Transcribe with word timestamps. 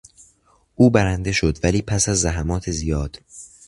او 0.75 0.89
برنده 0.89 1.31
شد 1.31 1.57
ولی 1.63 1.81
پس 1.81 2.09
از 2.09 2.17
زحمات 2.21 2.71
زیاد. 2.71 3.19